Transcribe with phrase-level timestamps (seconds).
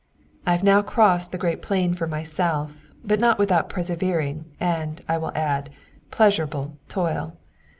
[0.47, 5.19] I have now crossed the great plain for myself, but not without persevering, and, I
[5.19, 5.69] will add,
[6.09, 7.37] pleasurable, toil.